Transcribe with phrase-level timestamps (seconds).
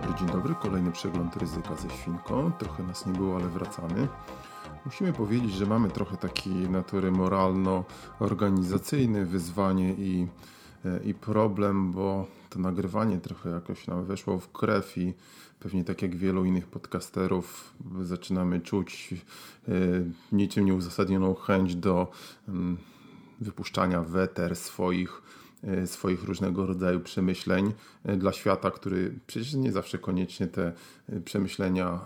[0.00, 0.54] dobry, dzień dobry.
[0.54, 2.52] Kolejny przegląd ryzyka ze świnką.
[2.58, 4.08] Trochę nas nie było, ale wracamy.
[4.84, 10.26] Musimy powiedzieć, że mamy trochę takiej natury moralno-organizacyjnej wyzwanie i,
[10.84, 15.14] e, i problem, bo to nagrywanie trochę jakoś nam weszło w krew i
[15.60, 19.14] pewnie tak jak wielu innych podcasterów zaczynamy czuć
[19.68, 19.72] e,
[20.32, 22.10] niczym nieuzasadnioną chęć do
[22.48, 22.76] mm,
[23.40, 25.22] wypuszczania weter swoich
[25.86, 27.72] swoich różnego rodzaju przemyśleń
[28.04, 30.72] e, dla świata, który przecież nie zawsze koniecznie te
[31.08, 32.00] e, przemyślenia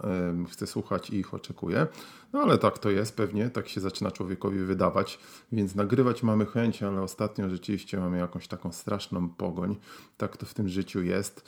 [0.51, 1.87] chce słuchać i ich oczekuje.
[2.33, 5.19] No ale tak to jest pewnie, tak się zaczyna człowiekowi wydawać,
[5.52, 9.77] więc nagrywać mamy chęć, ale ostatnio rzeczywiście mamy jakąś taką straszną pogoń.
[10.16, 11.44] Tak to w tym życiu jest.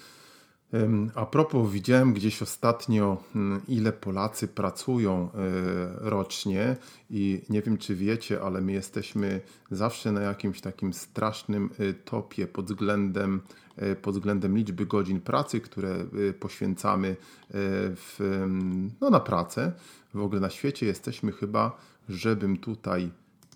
[1.14, 5.28] A propos, widziałem gdzieś ostatnio, mm, ile Polacy pracują e,
[6.10, 6.76] rocznie
[7.10, 12.46] i nie wiem, czy wiecie, ale my jesteśmy zawsze na jakimś takim strasznym e, topie
[12.46, 13.40] pod względem,
[13.76, 16.04] e, pod względem liczby godzin pracy, które
[16.40, 17.16] poświęcamy
[17.96, 18.44] w,
[19.00, 19.72] no, na pracę.
[20.14, 21.76] W ogóle na świecie jesteśmy chyba,
[22.08, 23.10] żebym tutaj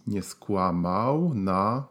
[0.07, 1.85] nie skłamał, na,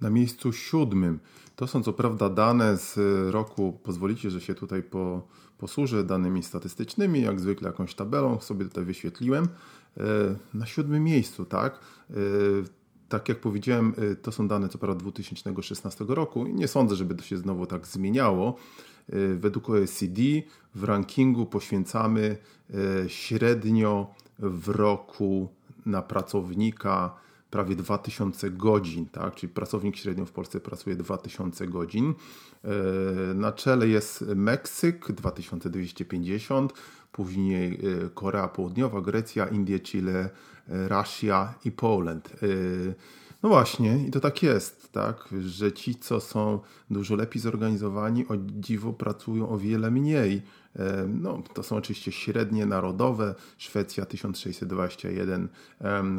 [0.00, 1.18] na miejscu siódmym.
[1.56, 2.98] To są co prawda dane z
[3.30, 5.22] roku, pozwolicie, że się tutaj po,
[5.58, 9.44] posłużę danymi statystycznymi, jak zwykle jakąś tabelą sobie tutaj wyświetliłem.
[9.44, 10.00] E,
[10.54, 11.80] na siódmym miejscu, tak?
[12.10, 12.14] E,
[13.08, 17.14] tak jak powiedziałem, e, to są dane co prawda 2016 roku i nie sądzę, żeby
[17.14, 18.56] to się znowu tak zmieniało.
[19.36, 20.22] Według OECD
[20.74, 22.36] w rankingu poświęcamy
[23.06, 25.48] średnio w roku
[25.86, 27.14] na pracownika
[27.56, 29.34] prawie 2000 godzin, tak?
[29.34, 32.14] czyli pracownik średnio w Polsce pracuje 2000 godzin.
[32.64, 32.68] E,
[33.34, 36.72] na czele jest Meksyk 2250,
[37.12, 40.30] później e, Korea Południowa, Grecja, Indie, Chile,
[40.68, 42.30] e, Rosja i Poland.
[43.46, 48.32] No właśnie, i to tak jest, tak, że ci, co są dużo lepiej zorganizowani, o
[48.36, 50.42] dziwo pracują o wiele mniej.
[51.08, 53.34] No, to są oczywiście średnie narodowe.
[53.58, 55.48] Szwecja 1621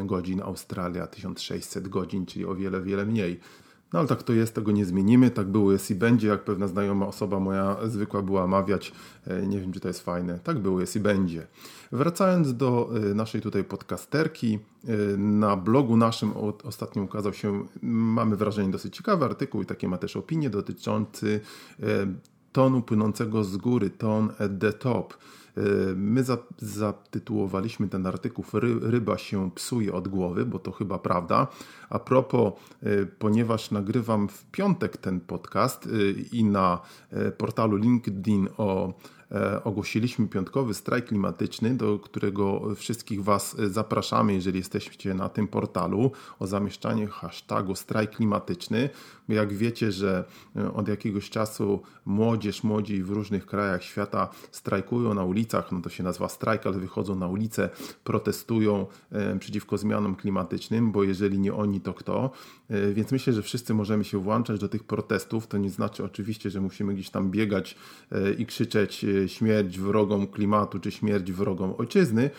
[0.06, 3.40] godzin, Australia 1600 godzin, czyli o wiele, wiele mniej.
[3.94, 6.68] No ale tak to jest, tego nie zmienimy, tak było, jest i będzie, jak pewna
[6.68, 8.92] znajoma osoba moja zwykła była mawiać,
[9.28, 11.48] e, nie wiem czy to jest fajne, tak było, jest i będzie.
[11.92, 16.34] Wracając do e, naszej tutaj podcasterki, e, na blogu naszym
[16.64, 21.40] ostatnio ukazał się, mamy wrażenie, dosyć ciekawy artykuł i takie ma też opinie dotyczący
[22.52, 25.14] tonu płynącego z góry, ton at the top.
[25.58, 26.24] E, my
[26.58, 28.46] zatytułowaliśmy ten artykuł
[28.82, 31.48] Ryba się psuje od głowy, bo to chyba prawda.
[31.90, 32.54] A propos,
[32.84, 36.80] e, ponieważ nagrywam w piątek ten podcast e, i na
[37.38, 38.94] portalu LinkedIn o
[39.64, 46.48] ogłosiliśmy piątkowy strajk klimatyczny, do którego wszystkich Was zapraszamy, jeżeli jesteście na tym portalu, o
[46.48, 48.90] zamieszczanie hashtagu strajk klimatyczny.
[49.30, 50.24] Jak wiecie, że
[50.56, 55.90] e, od jakiegoś czasu młodzież, młodzi w różnych krajach świata strajkują na ulicach, no to
[55.90, 57.70] się nazywa strajk, ale wychodzą na ulicę,
[58.04, 62.32] protestują e, przeciwko zmianom klimatycznym, bo jeżeli nie oni, to kto?
[62.94, 65.48] Więc myślę, że wszyscy możemy się włączać do tych protestów.
[65.48, 67.76] To nie znaczy oczywiście, że musimy gdzieś tam biegać
[68.38, 72.30] i krzyczeć śmierć wrogom klimatu czy śmierć wrogom ojczyzny,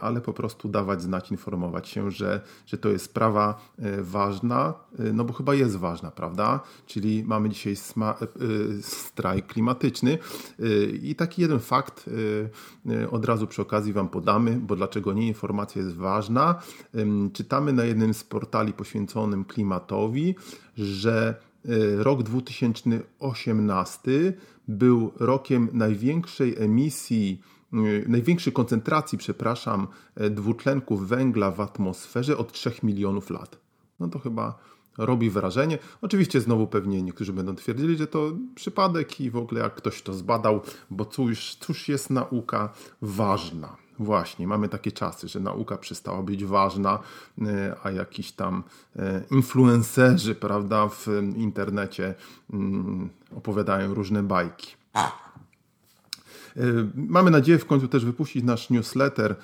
[0.00, 4.74] ale po prostu dawać znać, informować się, że, że to jest sprawa ważna,
[5.12, 6.60] no bo chyba jest ważna, prawda?
[6.86, 7.74] Czyli mamy dzisiaj
[8.80, 10.18] strajk klimatyczny
[11.02, 12.10] i taki jeden fakt
[13.10, 16.62] od razu przy okazji Wam podamy, bo dlaczego nie informacja jest ważna.
[17.32, 19.67] Czytamy na jednym z portali poświęconym klimatowi,
[20.76, 21.34] że
[21.98, 24.32] rok 2018
[24.68, 27.40] był rokiem największej emisji,
[27.74, 33.58] y, największej koncentracji, przepraszam, e, dwutlenków węgla w atmosferze od 3 milionów lat.
[34.00, 34.58] No to chyba
[34.98, 35.78] robi wrażenie.
[36.02, 40.14] Oczywiście znowu pewnie niektórzy będą twierdzili, że to przypadek i w ogóle jak ktoś to
[40.14, 40.60] zbadał,
[40.90, 42.72] bo cóż, cóż jest nauka
[43.02, 43.76] ważna.
[43.98, 46.98] Właśnie, mamy takie czasy, że nauka przestała być ważna,
[47.42, 48.62] e, a jakiś tam
[48.96, 51.06] e, influencerzy, prawda, w
[51.36, 52.14] internecie
[52.52, 54.74] mm, opowiadają różne bajki.
[54.94, 56.62] E,
[56.94, 59.36] mamy nadzieję w końcu też wypuścić nasz newsletter.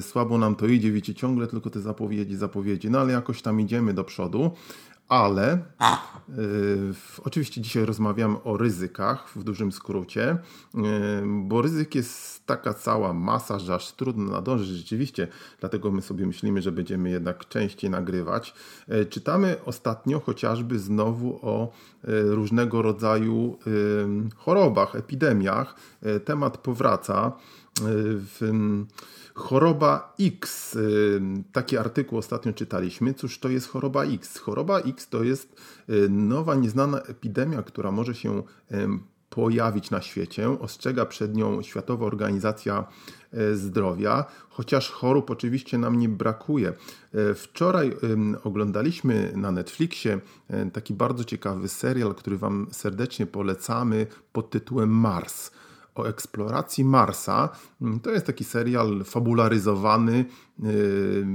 [0.00, 3.94] Słabo nam to idzie, wiecie, ciągle tylko te zapowiedzi, zapowiedzi, no ale jakoś tam idziemy
[3.94, 4.50] do przodu.
[5.08, 5.58] Ale
[6.28, 6.94] yy,
[7.24, 10.36] oczywiście dzisiaj rozmawiamy o ryzykach w dużym skrócie,
[10.74, 10.82] yy,
[11.26, 15.28] bo ryzyk jest taka cała masa, że aż trudno nadążyć rzeczywiście,
[15.60, 18.54] dlatego my sobie myślimy, że będziemy jednak częściej nagrywać.
[18.88, 21.72] Yy, czytamy ostatnio chociażby znowu o
[22.24, 23.58] różnego rodzaju
[24.36, 25.74] chorobach, epidemiach.
[26.24, 27.32] Temat powraca.
[29.34, 30.78] Choroba X.
[31.52, 33.14] Taki artykuł ostatnio czytaliśmy.
[33.14, 34.38] Cóż to jest choroba X?
[34.38, 38.42] Choroba X to jest y, nowa, nieznana epidemia, która może się
[39.34, 40.50] pojawić na świecie.
[40.60, 42.84] Ostrzega przed nią Światowa Organizacja
[43.32, 46.68] e, Zdrowia, chociaż chorób oczywiście nam nie brakuje.
[46.68, 47.96] E, wczoraj
[48.44, 55.50] oglądaliśmy na Netflixie e, taki bardzo ciekawy serial, który Wam serdecznie polecamy pod tytułem Mars
[55.94, 57.48] o eksploracji Marsa.
[57.82, 60.24] Mm, to jest taki serial fabularyzowany,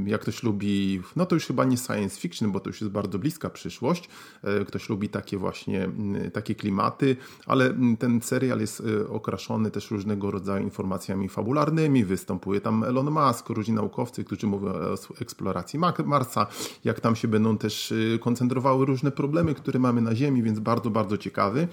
[0.05, 3.19] jak ktoś lubi, no to już chyba nie science fiction, bo to już jest bardzo
[3.19, 4.09] bliska przyszłość.
[4.43, 5.89] E, ktoś lubi takie właśnie,
[6.33, 7.15] takie klimaty,
[7.45, 12.05] ale ten serial jest okraszony też różnego rodzaju informacjami fabularnymi.
[12.05, 16.47] Występuje tam Elon Musk, różni naukowcy, którzy mówią o eksploracji Marsa,
[16.83, 21.17] jak tam się będą też koncentrowały różne problemy, które mamy na Ziemi, więc bardzo, bardzo
[21.17, 21.67] ciekawy.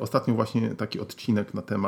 [0.00, 1.87] Ostatnio właśnie taki odcinek na temat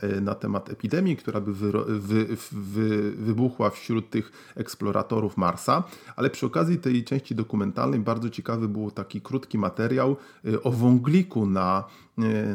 [0.00, 5.82] E, na temat epidemii, która by wy, wy, wy, wybuchła wśród tych eksploratorów Marsa,
[6.16, 11.46] ale przy okazji tej części dokumentalnej bardzo ciekawy był taki krótki materiał e, o wągliku
[11.46, 11.84] na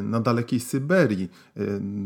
[0.02, 1.28] na dalekiej Syberii.
[1.56, 1.60] E,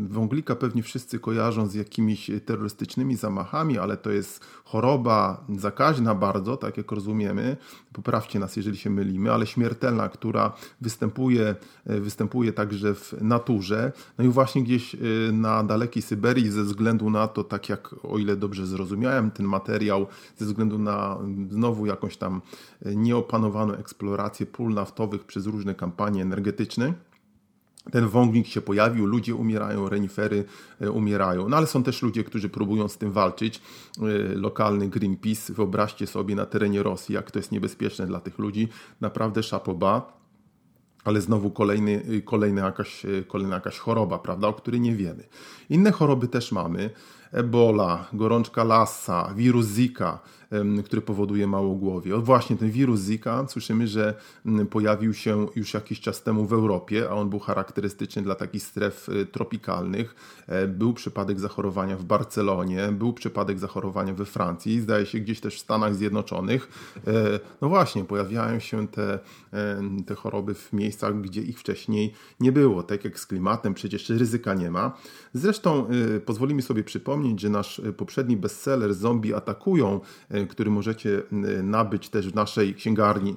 [0.08, 6.76] wąglika pewnie wszyscy kojarzą z jakimiś terrorystycznymi zamachami, ale to jest choroba zakaźna bardzo, tak
[6.76, 7.56] jak rozumiemy.
[7.92, 11.54] Poprawcie nas, jeżeli się mylimy, ale śmiertelna, która występuje,
[11.86, 13.92] e, występuje także w naturze.
[14.18, 14.96] No i właśnie gdzieś
[15.32, 20.06] na dalekiej Syberii, ze względu na to, tak jak o ile dobrze zrozumiałem ten materiał,
[20.36, 21.18] ze względu na
[21.50, 22.42] znowu jakąś tam
[22.84, 26.94] nieopanowaną eksplorację pól naftowych przez różne kampanie energetyczne
[27.90, 30.44] ten wągnik się pojawił, ludzie umierają, renifery
[30.80, 31.48] e, umierają.
[31.48, 33.60] No ale są też ludzie, którzy próbują z tym walczyć.
[33.98, 38.68] E, lokalny Greenpeace, wyobraźcie sobie na terenie Rosji, jak to jest niebezpieczne dla tych ludzi.
[39.00, 40.24] Naprawdę szapoba.
[41.04, 45.24] Ale znowu kolejny, y, kolejna, jakaś, y, kolejna jakaś choroba, prawda, o której nie wiemy.
[45.70, 46.90] Inne choroby też mamy.
[47.34, 50.18] Ebola, gorączka Lassa, wirus Zika,
[50.84, 52.16] który powoduje małogłowie.
[52.16, 54.14] O właśnie ten wirus Zika, słyszymy, że
[54.70, 59.08] pojawił się już jakiś czas temu w Europie, a on był charakterystyczny dla takich stref
[59.08, 60.14] y, tropikalnych.
[60.46, 65.56] E, był przypadek zachorowania w Barcelonie, był przypadek zachorowania we Francji, zdaje się gdzieś też
[65.56, 66.68] w Stanach Zjednoczonych.
[67.06, 69.18] E, no właśnie, pojawiają się te,
[70.06, 72.82] te choroby w miejscach, gdzie ich wcześniej nie było.
[72.82, 74.96] Tak jak z klimatem, przecież ryzyka nie ma.
[75.32, 75.86] Zresztą
[76.16, 80.00] y, pozwolimy sobie przypomnieć, że nasz y, poprzedni bestseller Zombie atakują
[80.48, 81.22] który możecie
[81.62, 83.36] nabyć też w naszej księgarni.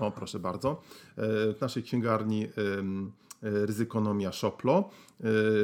[0.00, 0.70] O, proszę bardzo.
[0.70, 2.48] E, w naszej księgarni
[3.42, 4.84] Ryzykonomia Shoplo e,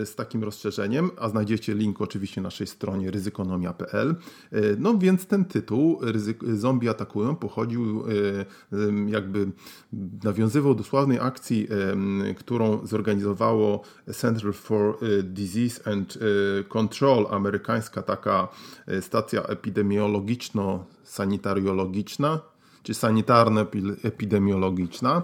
[0.06, 4.16] z takim rozszerzeniem, a znajdziecie link oczywiście na naszej stronie ryzykonomia.pl.
[4.52, 6.00] E, no więc ten tytuł
[6.54, 8.04] Zombie atakują pochodził
[9.06, 9.50] jakby
[10.24, 11.68] nawiązywał do sławnej akcji,
[12.36, 13.82] którą zorganizowało
[14.12, 16.18] Center for Disease and
[16.68, 18.48] Control, amerykańska taka
[19.00, 22.38] stacja epidemiologiczno-sanitariologiczna
[22.82, 25.22] czy sanitarno-epidemiologiczna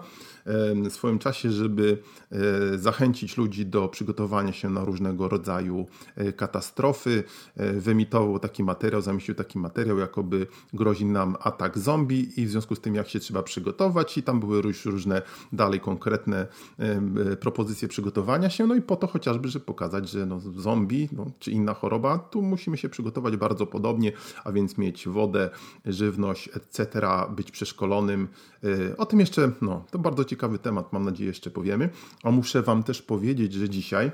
[0.91, 1.99] w swoim czasie, żeby
[2.32, 5.87] e, zachęcić ludzi do przygotowania się na różnego rodzaju
[6.17, 7.25] e, katastrofy.
[7.56, 12.75] E, wyemitował taki materiał, zamieścił taki materiał, jakoby grozi nam atak zombie i w związku
[12.75, 16.47] z tym, jak się trzeba przygotować, i tam były już różne dalej konkretne
[17.40, 21.50] propozycje przygotowania się, no i po to chociażby, żeby pokazać, że no, zombie no, czy
[21.50, 24.12] inna choroba, tu musimy się przygotować bardzo podobnie,
[24.45, 25.50] a więc mieć wodę,
[25.87, 28.28] żywność, etc., być przeszkolonym.
[28.99, 31.88] O tym jeszcze, no, to bardzo ciekawe ciekawy temat, mam nadzieję, jeszcze powiemy.
[32.23, 34.11] A muszę Wam też powiedzieć, że dzisiaj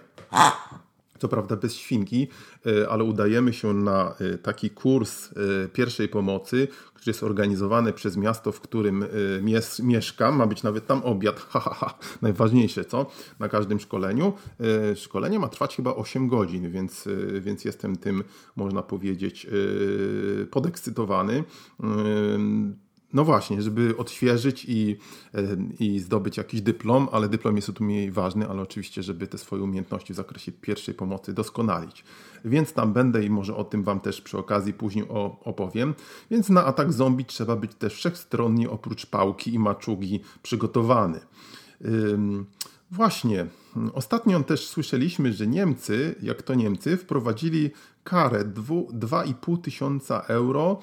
[1.21, 2.29] co prawda bez świnki,
[2.67, 8.17] e, ale udajemy się na e, taki kurs e, pierwszej pomocy, który jest organizowany przez
[8.17, 9.05] miasto, w którym
[9.83, 10.37] mieszkam.
[10.37, 11.47] Ma być nawet tam obiad.
[12.23, 13.07] Najważniejsze, co?
[13.39, 14.33] Na każdym szkoleniu.
[14.97, 17.09] Szkolenie ma trwać chyba 8 godzin, więc,
[17.41, 18.25] więc jestem tym,
[18.57, 19.47] można powiedzieć,
[20.51, 21.45] podekscytowany
[23.13, 24.97] no właśnie, żeby odświeżyć i,
[25.35, 25.43] e,
[25.81, 29.63] i zdobyć jakiś dyplom, ale dyplom jest tu mniej ważny, ale oczywiście, żeby te swoje
[29.63, 32.05] umiejętności w zakresie pierwszej pomocy doskonalić.
[32.45, 35.05] Więc tam będę i może o tym Wam też przy okazji później
[35.45, 35.95] opowiem.
[36.31, 41.21] Więc na atak zombie trzeba być też wszechstronnie oprócz pałki i maczugi przygotowany.
[42.91, 43.47] Właśnie,
[43.93, 47.71] ostatnio też słyszeliśmy, że Niemcy, jak to Niemcy, wprowadzili
[48.11, 50.79] karę 2,5 tysiąca euro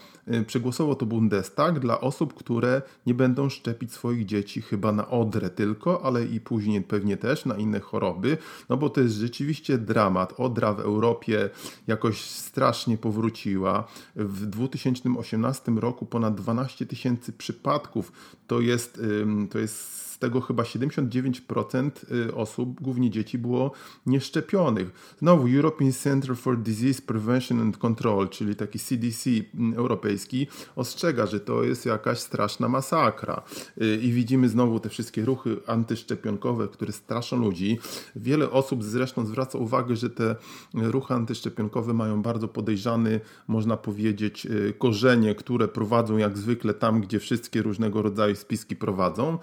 [0.48, 6.06] przegłosował to Bundestag dla osób, które nie będą szczepić swoich dzieci chyba na odrę tylko,
[6.06, 8.38] ale i później pewnie też na inne choroby,
[8.70, 10.34] no bo to jest rzeczywiście dramat.
[10.38, 11.50] Odra w Europie
[11.88, 13.88] jakoś strasznie powróciła.
[14.16, 18.12] W 2018 roku ponad 12 tysięcy przypadków
[18.48, 19.02] to jest,
[19.50, 23.72] to jest z tego chyba 79% y, osób, głównie dzieci, było
[24.06, 25.16] nieszczepionych.
[25.20, 31.40] Znowu European Center for Disease Prevention and Control, czyli taki CDC mm, europejski, ostrzega, że
[31.40, 33.42] to jest jakaś straszna masakra.
[33.82, 37.80] Y, I widzimy znowu te wszystkie ruchy antyszczepionkowe, które straszą ludzi.
[38.16, 40.36] Wiele osób zresztą zwraca uwagę, że te
[40.74, 47.20] ruchy antyszczepionkowe mają bardzo podejrzany, można powiedzieć, y, korzenie, które prowadzą jak zwykle tam, gdzie
[47.20, 49.38] wszystkie różnego rodzaju spiski prowadzą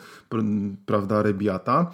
[0.87, 1.93] prawda, Rebiata.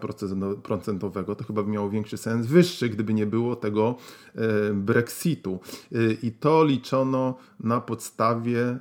[0.62, 3.94] procentowego, to chyba by miało większy sens, wyższy, gdyby nie było tego
[4.74, 5.60] Brexitu.
[5.92, 8.78] Y, I to liczono na podstawie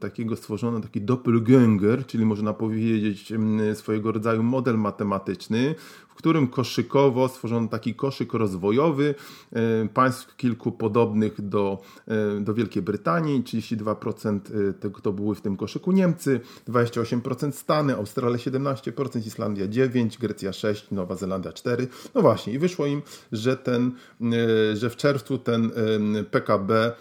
[0.00, 3.32] takiego stworzono taki doppelganger, czyli można powiedzieć
[3.74, 5.74] swojego rodzaju model matematyczny,
[6.24, 9.14] którym koszykowo stworzono taki koszyk rozwojowy
[9.52, 13.42] e, państw kilku podobnych do, e, do Wielkiej Brytanii.
[13.42, 14.40] 32%
[14.70, 20.50] e, tego to były w tym koszyku Niemcy, 28% Stany, Australia 17%, Islandia 9%, Grecja
[20.50, 21.86] 6%, Nowa Zelandia 4%.
[22.14, 23.02] No właśnie, i wyszło im,
[23.32, 23.92] że, ten,
[24.74, 25.70] że w czerwcu ten
[26.30, 26.92] PKB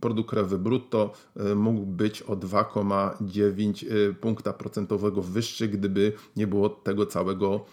[0.00, 1.12] produkt krajowy brutto
[1.56, 7.64] mógł być o 2,9 punkta procentowego wyższy, gdyby nie było tego całego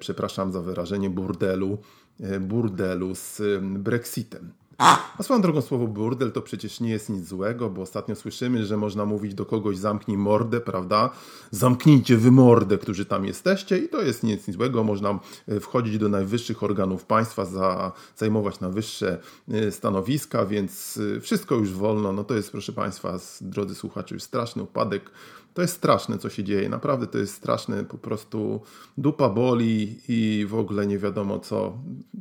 [0.00, 1.78] przepraszam za wyrażenie, burdelu,
[2.20, 4.52] e, burdelu z Brexitem.
[4.78, 8.76] A swoją drogą słowo burdel to przecież nie jest nic złego, bo ostatnio słyszymy, że
[8.76, 11.10] można mówić do kogoś zamknij mordę, prawda?
[11.50, 14.84] Zamknijcie wy mordę, którzy tam jesteście i to jest nic, złego.
[14.84, 21.54] Można e, wchodzić do najwyższych organów państwa, za, zajmować na wyższe e, stanowiska, więc wszystko
[21.54, 22.12] już wolno.
[22.12, 25.10] No to jest, proszę Państwa, drodzy słuchacze, już straszny upadek
[25.54, 26.68] to jest straszne, co się dzieje.
[26.68, 27.84] Naprawdę to jest straszne.
[27.84, 28.60] Po prostu
[28.98, 31.78] dupa boli i w ogóle nie wiadomo co.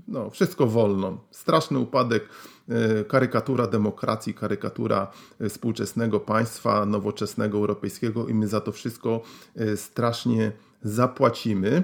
[0.08, 1.18] No, wszystko wolno.
[1.32, 2.30] Straszny upadek,
[2.70, 9.22] e, karykatura demokracji, karykatura e, współczesnego państwa, nowoczesnego, europejskiego i my za to wszystko
[9.56, 10.52] e, strasznie
[10.84, 11.84] zapłacimy.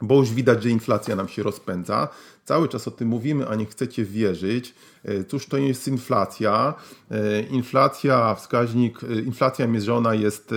[0.00, 2.08] Bo już widać, że inflacja nam się rozpędza.
[2.48, 4.74] Cały czas o tym mówimy, a nie chcecie wierzyć.
[5.04, 6.74] E, cóż to jest inflacja?
[7.10, 10.54] E, inflacja, wskaźnik, e, inflacja mierzona jest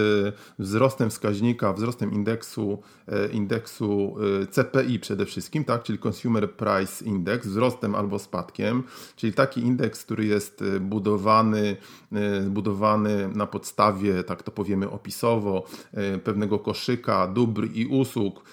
[0.60, 2.82] wzrostem wskaźnika, wzrostem indeksu,
[3.32, 4.16] indeksu
[4.52, 5.84] CPI przede wszystkim, tak?
[5.84, 8.84] czyli Consumer Price Index, wzrostem albo spadkiem,
[9.16, 11.78] czyli taki indeks, który jest budowany,
[12.50, 15.66] budowany na podstawie, tak to powiemy opisowo,
[16.24, 18.44] pewnego koszyka dóbr i usług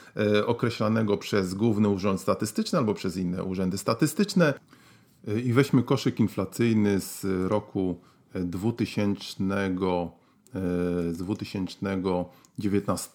[0.47, 4.55] określanego przez Główny Urząd Statystyczny albo przez inne urzędy statystyczne.
[5.45, 8.01] I weźmy koszyk inflacyjny z roku
[8.35, 9.71] 2000,
[11.13, 11.79] z 2000
[12.59, 13.11] 19,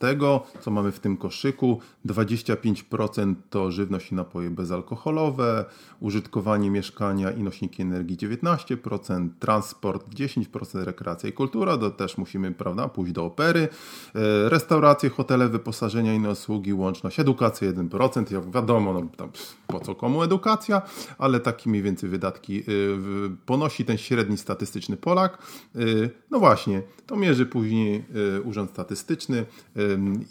[0.61, 1.79] co mamy w tym koszyku.
[2.05, 5.65] 25% to żywność i napoje bezalkoholowe,
[5.99, 12.89] użytkowanie mieszkania i nośniki energii 19%, transport 10%, rekreacja i kultura, to też musimy prawda,
[12.89, 13.61] pójść do opery,
[14.15, 19.29] e, restauracje, hotele, wyposażenia i usługi, łączność, edukacja 1%, jak wiadomo, no, tam,
[19.67, 20.81] po co komu edukacja,
[21.17, 22.63] ale takie mniej więcej wydatki e,
[23.45, 25.37] ponosi ten średni statystyczny Polak.
[25.75, 25.79] E,
[26.31, 28.03] no właśnie, to mierzy później
[28.43, 29.45] Urząd Statystyczny,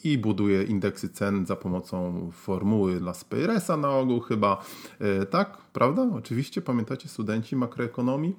[0.04, 4.64] i buduje indeksy cen za pomocą formuły Las Peiresa na ogół chyba.
[5.00, 6.10] E, tak, prawda?
[6.14, 8.36] Oczywiście, pamiętacie studenci makroekonomii?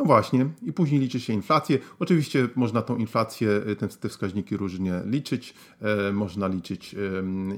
[0.00, 1.78] E, No właśnie, i później liczy się inflację.
[1.98, 5.54] Oczywiście można tą inflację, te, te wskaźniki różnie liczyć.
[5.80, 6.98] E, można liczyć e,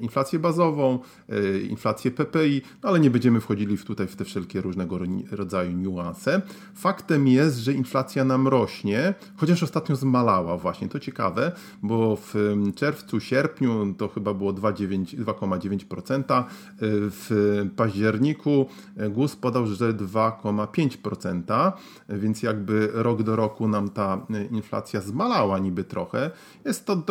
[0.00, 4.98] inflację bazową, e, inflację PPI, no ale nie będziemy wchodzili tutaj w te wszelkie różnego
[5.30, 6.42] rodzaju niuanse.
[6.74, 10.88] Faktem jest, że inflacja nam rośnie, chociaż ostatnio zmalała właśnie.
[10.88, 12.34] To ciekawe, bo w
[12.74, 16.44] czerwcu, sierpniu to chyba było 2,9%.
[16.80, 18.66] W październiku
[19.10, 21.72] GUS podał, że 2,5%,
[22.08, 26.30] więc jakby rok do roku nam ta inflacja zmalała niby trochę.
[26.64, 27.02] Jest to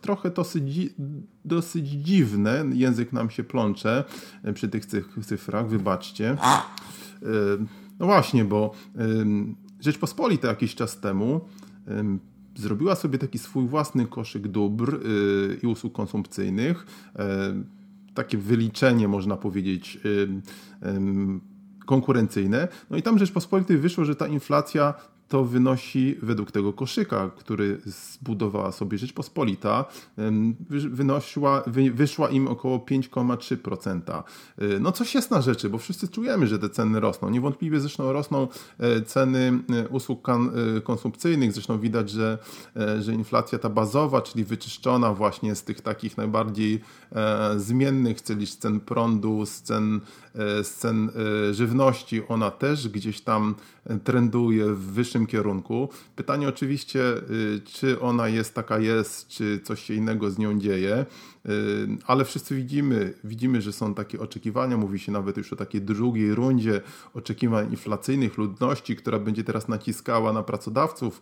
[0.00, 0.94] trochę dosyć,
[1.44, 4.04] dosyć dziwne, język nam się plącze
[4.54, 4.86] przy tych
[5.26, 6.36] cyfrach, wybaczcie.
[7.98, 8.72] No właśnie, bo
[9.80, 11.40] Rzeczpospolita jakiś czas temu
[12.56, 16.86] zrobiła sobie taki swój własny koszyk dóbr y, i usług konsumpcyjnych.
[18.14, 19.98] Takie wyliczenie, można powiedzieć,
[21.88, 22.68] konkurencyjne.
[22.90, 24.94] No i tam Rzeczpospolitej wyszło, że ta inflacja
[25.28, 29.84] to wynosi według tego koszyka, który zbudowała sobie Rzeczpospolita,
[30.70, 34.22] wynosiła, wyszła im około 5,3%.
[34.62, 37.30] Y, no coś jest na rzeczy, bo wszyscy czujemy, że te ceny rosną.
[37.30, 40.34] Niewątpliwie zresztą rosną e, ceny e, usług e,
[40.80, 41.52] konsumpcyjnych.
[41.52, 42.38] Zresztą widać, że,
[43.00, 46.80] że inflacja ta bazowa, czyli wyczyszczona właśnie z tych takich najbardziej
[47.56, 50.00] zmiennych, czyli z cen prądu, z cen,
[50.62, 51.10] z cen
[51.52, 53.54] żywności, ona też gdzieś tam
[54.04, 55.88] trenduje w wyższym kierunku.
[56.16, 61.06] Pytanie oczywiście, y, czy ona jest taka jest, czy coś się innego z nią dzieje.
[61.48, 65.82] Y, ale wszyscy widzimy, widzimy, że są takie oczekiwania, mówi się nawet już o takiej
[65.82, 66.80] drugiej rundzie
[67.14, 71.20] oczekiwań inflacyjnych ludności, która będzie teraz naciskała na pracodawców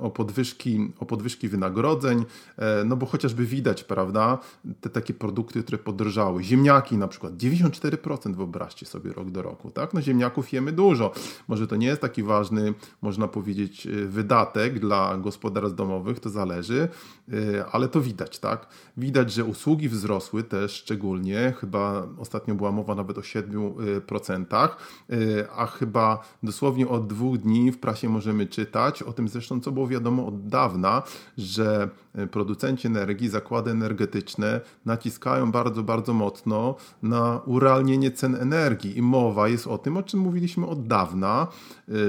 [0.00, 2.24] o podwyżki, o podwyżki wynagrodzeń,
[2.56, 4.38] e, no bo chociażby widać, prawda,
[4.80, 6.44] te takie produkty, które podrożały.
[6.44, 9.94] Ziemniaki na przykład, 94% wyobraźcie sobie rok do roku, tak?
[9.94, 11.12] No ziemniaków jemy dużo.
[11.48, 12.74] Może to nie jest taki ważny,
[13.10, 16.88] można powiedzieć, e, wydatek dla gospodarstw domowych, to zależy,
[17.28, 18.66] e, ale to widać, tak?
[18.96, 24.76] Widać, że usługi wzrosły też szczególnie, chyba ostatnio była mowa nawet o 7%,
[25.10, 29.72] y, a chyba dosłownie od dwóch dni w prasie możemy czytać o tym zresztą, co
[29.72, 31.02] było wiadomo od dawna,
[31.38, 31.90] że
[32.30, 39.66] producenci energii, zakłady energetyczne naciskają bardzo, bardzo mocno na urealnienie cen energii i mowa jest
[39.66, 41.46] o tym, o czym mówiliśmy od dawna,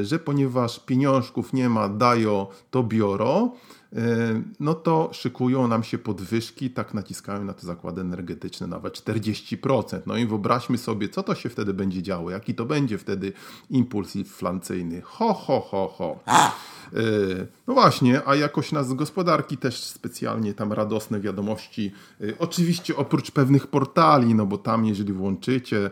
[0.02, 3.52] że ponieważ pieniążków nie ma, dają, to biorą,
[3.96, 10.02] E, no to szykują nam się podwyżki, tak naciskają na te zakłady energetyczne nawet 40%.
[10.06, 13.34] No i wyobraźmy sobie, co to się wtedy będzie działo, jaki to będzie wtedy
[13.70, 15.02] impuls inflacyjny.
[15.02, 16.20] Ho, ho, ho, ho.
[16.28, 17.02] E,
[17.68, 21.92] no właśnie, a jakoś nas z gospodarki też specjalnie tam radosne wiadomości.
[22.22, 25.90] E, oczywiście oprócz pewnych portali, no bo tam jeżeli włączycie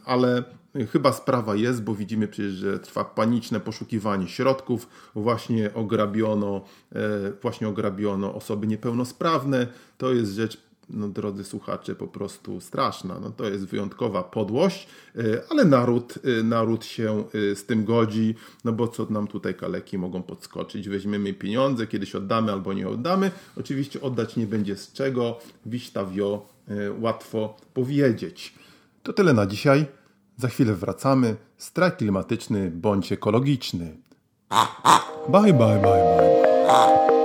[0.06, 0.44] ale
[0.91, 4.88] Chyba sprawa jest, bo widzimy przecież, że trwa paniczne poszukiwanie środków.
[5.15, 6.62] Właśnie ograbiono,
[6.95, 6.99] e,
[7.41, 9.67] właśnie ograbiono osoby niepełnosprawne.
[9.97, 10.57] To jest rzecz,
[10.89, 13.19] no, drodzy słuchacze, po prostu straszna.
[13.19, 18.71] No, to jest wyjątkowa podłość, e, ale naród, e, naród się z tym godzi, no
[18.71, 20.89] bo co nam tutaj kaleki mogą podskoczyć?
[20.89, 23.31] Weźmiemy pieniądze, kiedyś oddamy albo nie oddamy.
[23.57, 25.39] Oczywiście oddać nie będzie z czego.
[25.65, 26.45] Wiśta wio,
[26.99, 28.53] łatwo powiedzieć.
[29.03, 30.01] To tyle na dzisiaj.
[30.41, 31.36] Za chwilę wracamy.
[31.58, 33.97] Strajk klimatyczny bądź ekologiczny.
[35.30, 37.20] Bye, bye, bye, bye.